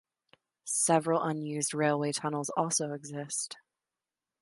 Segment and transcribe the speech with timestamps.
[0.65, 3.57] Several unused railway tunnels also exist.